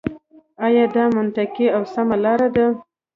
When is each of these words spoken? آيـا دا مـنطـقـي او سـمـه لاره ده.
آيـا 0.65 0.85
دا 0.95 1.03
مـنطـقـي 1.15 1.67
او 1.75 1.81
سـمـه 1.93 2.15
لاره 2.23 2.47
ده. 2.55 2.67